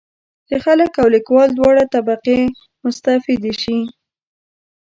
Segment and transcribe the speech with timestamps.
[0.47, 2.39] چې خلک او لیکوال دواړه طبقې
[2.83, 3.79] مستفیدې شي.